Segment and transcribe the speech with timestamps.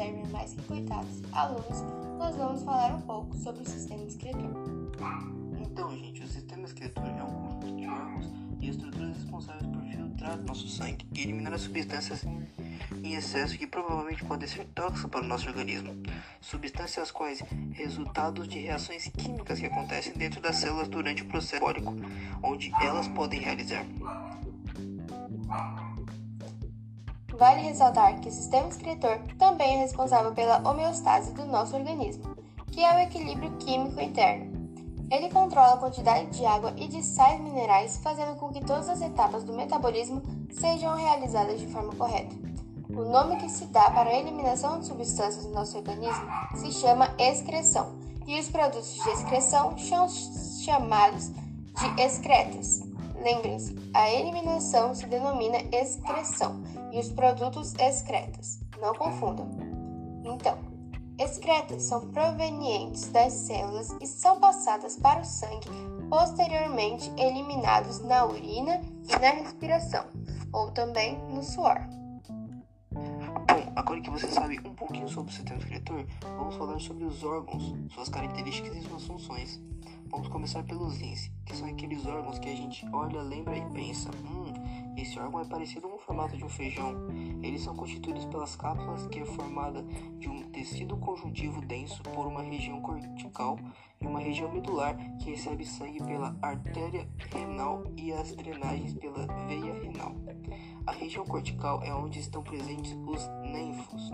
[0.00, 1.82] observem mais que coitados alunos,
[2.18, 4.90] nós vamos falar um pouco sobre o sistema excretor.
[5.60, 8.26] Então, gente, o sistema excretor é um conjunto de órgãos
[8.60, 12.24] e estruturas responsáveis por filtrar nosso sangue e eliminar as substâncias
[13.02, 15.94] em excesso que provavelmente podem ser tóxicas para o nosso organismo.
[16.40, 17.42] Substâncias as quais
[17.72, 21.94] resultados de reações químicas que acontecem dentro das células durante o processo metabólico,
[22.42, 23.84] onde elas podem realizar.
[27.40, 32.36] Vale ressaltar que o sistema excretor também é responsável pela homeostase do nosso organismo,
[32.70, 34.68] que é o equilíbrio químico interno.
[35.10, 39.00] Ele controla a quantidade de água e de sais minerais, fazendo com que todas as
[39.00, 42.36] etapas do metabolismo sejam realizadas de forma correta.
[42.90, 47.08] O nome que se dá para a eliminação de substâncias no nosso organismo se chama
[47.18, 50.06] excreção, e os produtos de excreção são
[50.62, 52.82] chamados de excretas.
[53.22, 56.60] Lembrem-se, a eliminação se denomina excreção
[56.92, 58.60] e os produtos excretas.
[58.80, 59.48] Não confundam.
[60.24, 60.58] Então,
[61.18, 65.68] excretas são provenientes das células e são passadas para o sangue,
[66.08, 70.04] posteriormente eliminados na urina e na respiração,
[70.52, 71.78] ou também no suor.
[72.92, 77.22] Bom, agora que você sabe um pouquinho sobre o sistema excretor, vamos falar sobre os
[77.22, 79.60] órgãos, suas características e suas funções.
[80.10, 84.10] Vamos começar pelos rins, que são aqueles órgãos que a gente olha, lembra e pensa:
[84.10, 84.52] hum,
[85.02, 86.94] esse órgão é parecido com o formato de um feijão.
[87.42, 89.82] Eles são constituídos pelas cápsulas, que é formada
[90.18, 93.58] de um tecido conjuntivo denso por uma região cortical
[94.00, 99.74] e uma região medular que recebe sangue pela artéria renal e as drenagens pela veia
[99.74, 100.14] renal.
[100.86, 104.10] A região cortical é onde estão presentes os nênfos,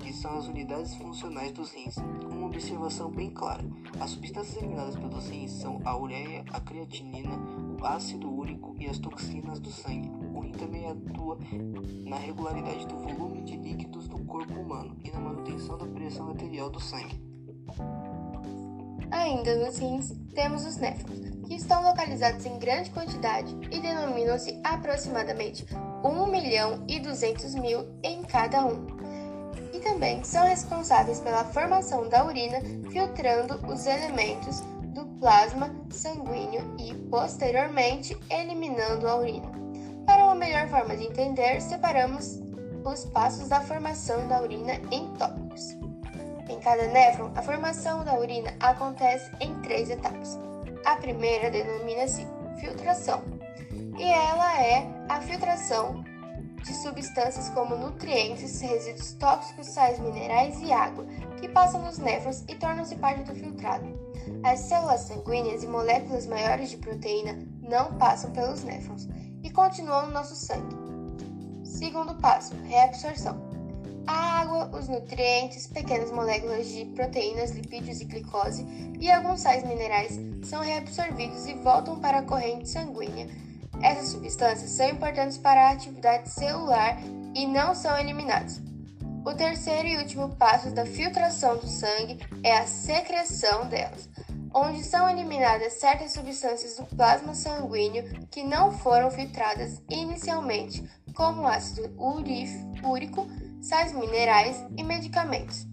[0.00, 1.96] que são as unidades funcionais dos rins.
[2.30, 3.64] Uma observação bem clara:
[4.00, 7.36] as substâncias eliminadas pelos rins são a ureia, a creatinina,
[7.80, 10.10] o ácido úrico e as toxinas do sangue.
[10.34, 11.38] O rim também atua
[12.06, 16.70] na regularidade do volume de líquidos do corpo humano e na manutenção da pressão arterial
[16.70, 17.20] do sangue.
[19.18, 21.18] Ainda nos rins, temos os néfrons,
[21.48, 25.66] que estão localizados em grande quantidade e denominam-se aproximadamente
[26.04, 28.86] 1 milhão e 200 mil em cada um.
[29.72, 32.60] E também são responsáveis pela formação da urina,
[32.92, 34.60] filtrando os elementos
[34.94, 39.50] do plasma sanguíneo e, posteriormente, eliminando a urina.
[40.06, 42.38] Para uma melhor forma de entender, separamos
[42.84, 45.77] os passos da formação da urina em tópicos.
[46.58, 50.36] Em cada néfron, a formação da urina acontece em três etapas.
[50.84, 52.26] A primeira denomina-se
[52.58, 53.22] filtração,
[53.96, 56.02] e ela é a filtração
[56.64, 61.06] de substâncias como nutrientes, resíduos tóxicos, sais minerais e água,
[61.40, 63.86] que passam nos néfrons e tornam-se parte do filtrado.
[64.42, 69.08] As células sanguíneas e moléculas maiores de proteína não passam pelos néfrons
[69.44, 70.74] e continuam no nosso sangue.
[71.62, 73.47] Segundo passo, reabsorção.
[74.08, 78.66] A água, os nutrientes, pequenas moléculas de proteínas, lipídios e glicose
[78.98, 83.28] e alguns sais minerais são reabsorvidos e voltam para a corrente sanguínea.
[83.82, 86.96] Essas substâncias são importantes para a atividade celular
[87.34, 88.62] e não são eliminadas.
[89.26, 94.08] O terceiro e último passo da filtração do sangue é a secreção delas,
[94.54, 100.82] onde são eliminadas certas substâncias do plasma sanguíneo que não foram filtradas inicialmente,
[101.14, 101.92] como ácido
[102.82, 103.26] úrico
[103.60, 105.66] sais minerais e medicamentos.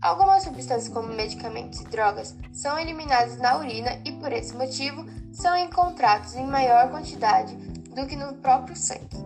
[0.00, 5.56] Algumas substâncias, como medicamentos e drogas, são eliminadas na urina e, por esse motivo, são
[5.56, 9.22] encontrados em maior quantidade do que no próprio sangue.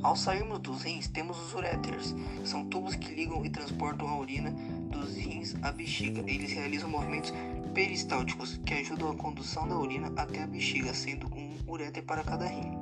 [0.00, 2.14] Ao sairmos dos rins, temos os uréteres.
[2.44, 4.52] São tubos que ligam e transportam a urina
[4.88, 6.20] dos rins à bexiga.
[6.20, 7.32] Eles realizam movimentos
[7.74, 12.46] peristálticos que ajudam a condução da urina até a bexiga, sendo um uréter para cada
[12.46, 12.77] rim.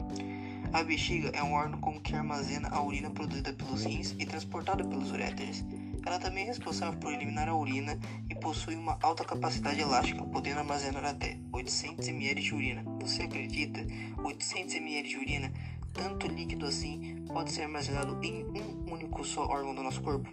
[0.77, 5.11] A bexiga é um órgão que armazena a urina produzida pelos rins e transportada pelos
[5.11, 5.65] uréteres.
[6.05, 7.99] Ela também é responsável por eliminar a urina
[8.29, 12.85] e possui uma alta capacidade elástica, podendo armazenar até 800 ml de urina.
[13.01, 13.81] Você acredita?
[14.23, 15.53] 800 ml de urina,
[15.95, 20.29] tanto líquido assim, pode ser armazenado em um único só órgão do nosso corpo.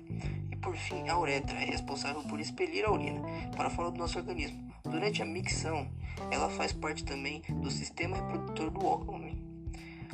[0.52, 3.22] E por fim, a uretra é responsável por expelir a urina
[3.56, 4.62] para fora do nosso organismo.
[4.84, 5.90] Durante a micção,
[6.30, 9.43] ela faz parte também do sistema reprodutor do homem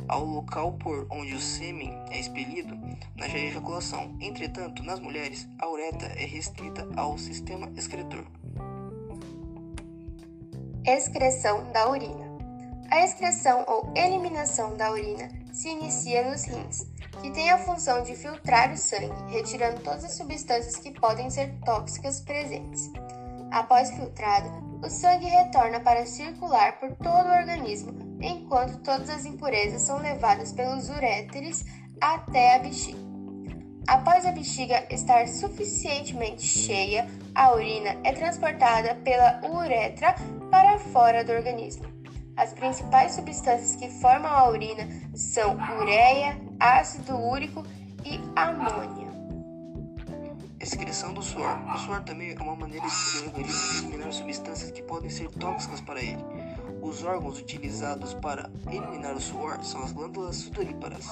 [0.08, 2.78] ao local por onde o sêmen é expelido
[3.16, 4.16] na ejaculação.
[4.20, 8.26] Entretanto, nas mulheres, a uretra é restrita ao sistema excretor.
[10.86, 12.30] Excreção da urina.
[12.90, 16.88] A excreção ou eliminação da urina se inicia nos rins,
[17.22, 21.54] que tem a função de filtrar o sangue, retirando todas as substâncias que podem ser
[21.66, 22.90] tóxicas presentes.
[23.52, 24.50] Após filtrado,
[24.84, 30.52] o sangue retorna para circular por todo o organismo enquanto todas as impurezas são levadas
[30.52, 31.66] pelos uréteres
[32.02, 33.10] até a bexiga.
[33.88, 40.14] Após a bexiga estar suficientemente cheia, a urina é transportada pela uretra
[40.52, 41.86] para fora do organismo.
[42.38, 47.64] As principais substâncias que formam a urina são ureia, ácido úrico
[48.06, 49.10] e amônia.
[50.60, 51.58] Excreção do suor.
[51.74, 56.00] O suor também é uma maneira do organismo eliminar substâncias que podem ser tóxicas para
[56.02, 56.24] ele.
[56.82, 61.06] Os órgãos utilizados para eliminar o suor são as glândulas sudoríparas,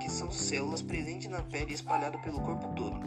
[0.00, 3.00] que são células presentes na pele e espalhadas pelo corpo todo.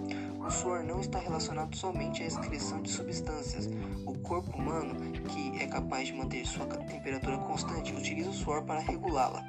[0.44, 3.70] O suor não está relacionado somente à excreção de substâncias.
[4.06, 4.96] O corpo humano,
[5.30, 9.44] que é capaz de manter sua temperatura constante, utiliza o suor para regulá-la.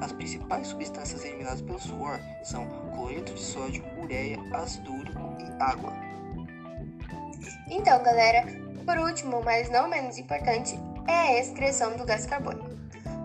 [0.00, 5.92] As principais substâncias eliminadas pelo suor são cloreto de sódio, ureia, ácido úrico e água.
[7.70, 8.46] Então, galera,
[8.84, 12.68] por último, mas não menos importante, é a excreção do gás carbônico.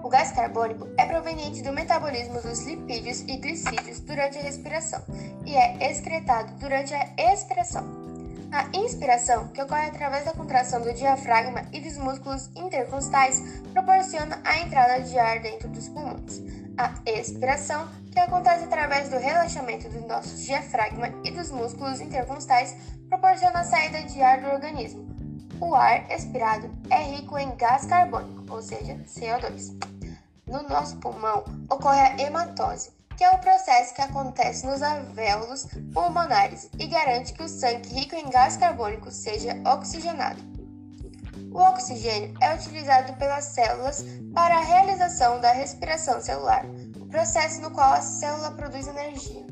[0.02, 5.02] O gás carbônico é proveniente do metabolismo dos lipídios e glicídios durante a respiração
[5.46, 8.04] e é excretado durante a expiração.
[8.52, 13.42] A inspiração, que ocorre através da contração do diafragma e dos músculos intercostais,
[13.74, 16.40] proporciona a entrada de ar dentro dos pulmões.
[16.78, 22.76] A expiração, que acontece através do relaxamento do nosso diafragma e dos músculos intercostais,
[23.10, 25.13] proporciona a saída de ar do organismo,
[25.64, 29.72] o ar expirado é rico em gás carbônico, ou seja, CO2.
[30.46, 36.70] No nosso pulmão ocorre a hematose, que é o processo que acontece nos alvéolos pulmonares
[36.78, 40.42] e garante que o sangue rico em gás carbônico seja oxigenado.
[41.52, 46.66] O oxigênio é utilizado pelas células para a realização da respiração celular,
[47.14, 49.46] processo no qual a célula produz energia.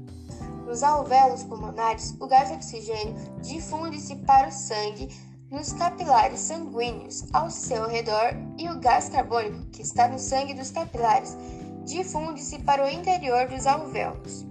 [0.65, 5.09] Nos alvéolos pulmonares, o gás oxigênio difunde-se para o sangue
[5.51, 10.71] nos capilares sanguíneos ao seu redor e o gás carbônico, que está no sangue dos
[10.71, 11.37] capilares,
[11.85, 14.45] difunde-se para o interior dos alvéolos.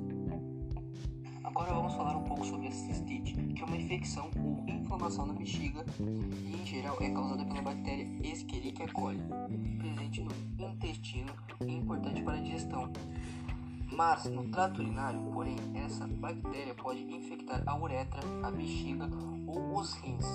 [1.43, 5.33] Agora vamos falar um pouco sobre a cistite, que é uma infecção ou inflamação na
[5.33, 9.23] bexiga e, em geral, é causada pela bactéria Escherichia coli,
[9.79, 10.31] presente no
[10.67, 11.33] intestino
[11.63, 12.93] e importante para a digestão.
[13.91, 19.09] Mas no trato urinário, porém, essa bactéria pode infectar a uretra, a bexiga
[19.47, 20.27] ou os rins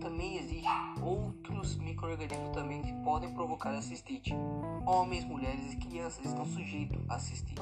[0.00, 0.64] também existem
[1.02, 4.34] outros micro-organismos também que podem provocar a cistite.
[4.86, 7.60] Homens, mulheres e crianças estão sujeitos à cistite.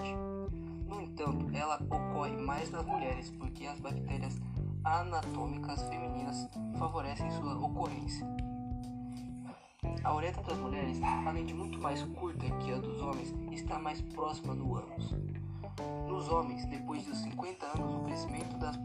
[0.88, 4.40] No entanto, ela ocorre mais nas mulheres porque as bactérias
[4.84, 6.48] anatômicas femininas
[6.78, 8.26] favorecem sua ocorrência.
[10.04, 14.00] A uretra das mulheres, além de muito mais curta que a dos homens, está mais
[14.00, 15.14] próxima do ânus.
[16.06, 18.76] Nos homens, depois dos 50 anos, o crescimento das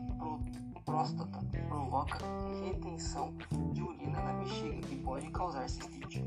[0.86, 2.18] próstata provoca
[2.64, 3.34] retenção
[3.72, 6.24] de urina na bexiga e pode causar cistite.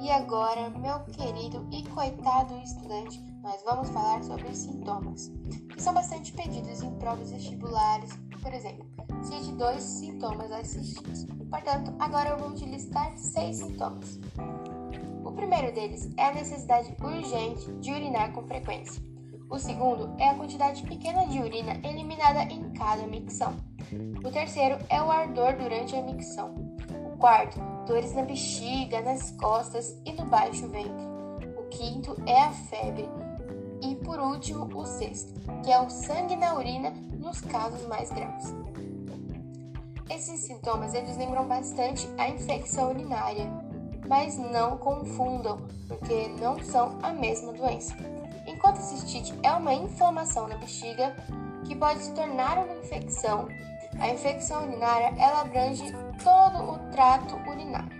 [0.00, 5.32] E agora, meu querido e coitado estudante, nós vamos falar sobre sintomas,
[5.74, 8.10] que são bastante pedidos em provas vestibulares,
[8.40, 8.86] por exemplo,
[9.22, 11.26] cite dois sintomas assistentes.
[11.50, 14.20] Portanto, agora eu vou te listar seis sintomas.
[15.24, 19.02] O primeiro deles é a necessidade urgente de urinar com frequência.
[19.50, 23.56] O segundo é a quantidade pequena de urina eliminada em cada micção.
[24.22, 26.54] O terceiro é o ardor durante a micção.
[27.06, 31.06] O quarto, dores na bexiga, nas costas e no baixo ventre.
[31.56, 33.08] O quinto é a febre.
[33.80, 35.32] E por último, o sexto,
[35.64, 38.54] que é o sangue na urina nos casos mais graves.
[40.10, 43.46] Esses sintomas eles lembram bastante a infecção urinária,
[44.06, 47.94] mas não confundam, porque não são a mesma doença.
[48.58, 51.14] Enquanto a cistite é uma inflamação na bexiga
[51.64, 53.46] que pode se tornar uma infecção,
[54.00, 55.84] a infecção urinária ela abrange
[56.24, 57.96] todo o trato urinário.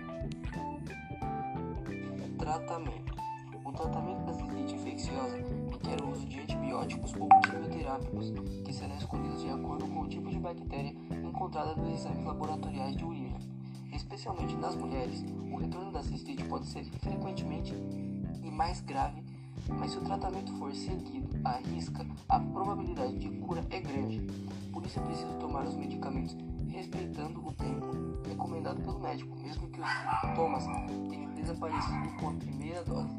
[2.37, 3.15] Tratamento:
[3.63, 5.37] O tratamento da cistite infecciosa
[5.71, 8.33] requer o uso de antibióticos ou quimioterápicos
[8.65, 13.05] que serão escolhidos de acordo com o tipo de bactéria encontrada nos exames laboratoriais de
[13.05, 13.39] urina.
[13.93, 15.23] Especialmente nas mulheres,
[15.53, 17.73] o retorno da cistite pode ser frequentemente
[18.43, 19.28] e mais grave
[19.77, 24.21] mas se o tratamento for seguido à risca, a probabilidade de cura é grande.
[24.71, 26.35] Por isso é preciso tomar os medicamentos
[26.69, 27.87] respeitando o tempo
[28.27, 29.87] recomendado pelo médico, mesmo que os
[30.21, 30.63] sintomas
[31.09, 33.17] tenham desaparecido com a primeira dose.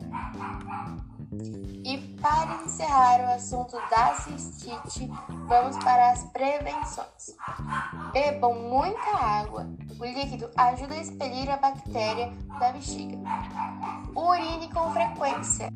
[1.84, 5.10] E para encerrar o assunto da cistite,
[5.46, 7.36] vamos para as prevenções.
[8.12, 9.68] Bebam muita água.
[9.98, 13.18] O líquido ajuda a expelir a bactéria da bexiga.
[14.14, 15.68] Urine com frequência.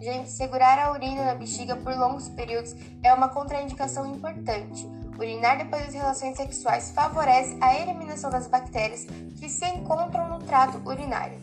[0.00, 4.88] Gente, segurar a urina na bexiga por longos períodos é uma contraindicação importante.
[5.18, 9.04] Urinar depois das relações sexuais favorece a eliminação das bactérias
[9.38, 11.38] que se encontram no trato urinário.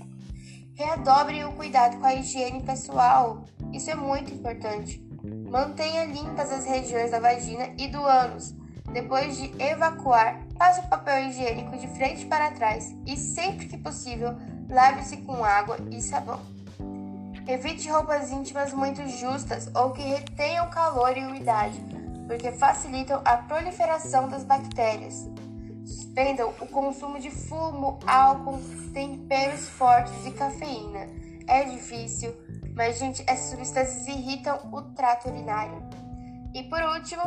[0.74, 3.46] Redobre o cuidado com a higiene pessoal.
[3.72, 5.06] Isso é muito importante.
[5.52, 8.56] Mantenha limpas as regiões da vagina e do ânus.
[8.92, 14.36] Depois de evacuar, passe o papel higiênico de frente para trás e, sempre que possível,
[14.68, 16.57] lave-se com água e sabão.
[17.48, 21.82] Evite roupas íntimas muito justas ou que retenham calor e umidade,
[22.27, 25.25] porque facilitam a proliferação das bactérias.
[25.86, 28.60] Suspendam o consumo de fumo, álcool,
[28.94, 31.08] temperos fortes e cafeína.
[31.48, 32.36] É difícil,
[32.75, 35.82] mas, gente, essas substâncias irritam o trato urinário.
[36.54, 37.24] E por último,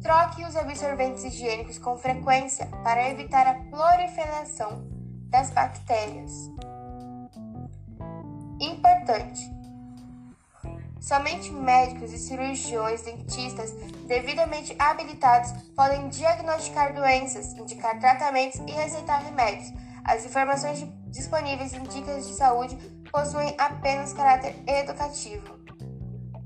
[0.00, 4.86] troque os absorventes higiênicos com frequência para evitar a proliferação
[5.28, 6.30] das bactérias.
[8.60, 9.55] Importante:
[11.06, 13.70] Somente médicos e cirurgiões dentistas
[14.08, 19.72] devidamente habilitados podem diagnosticar doenças, indicar tratamentos e receitar remédios.
[20.04, 22.76] As informações disponíveis em dicas de saúde
[23.12, 25.44] possuem apenas caráter educativo.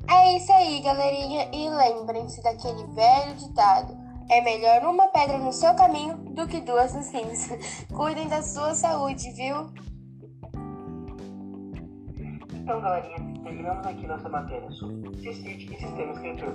[0.06, 3.96] É isso aí, galerinha, e lembrem-se daquele velho ditado:
[4.28, 7.48] é melhor uma pedra no seu caminho do que duas nos rins.
[7.96, 9.72] Cuidem da sua saúde, viu?
[12.52, 13.29] Então, galerinha,
[13.60, 16.54] terminamos aqui nossa matéria sobre cistite e sistema escritor.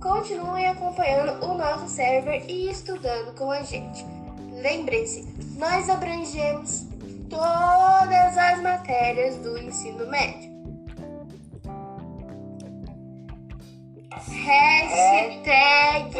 [0.00, 4.04] Continuem acompanhando o nosso server e estudando com a gente.
[4.50, 6.86] Lembrem-se, nós abrangemos
[7.28, 10.54] todas as matérias do ensino médio.
[14.46, 16.14] Hashtag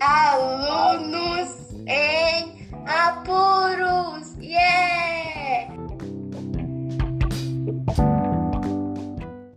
[0.00, 3.99] alunos em apoio.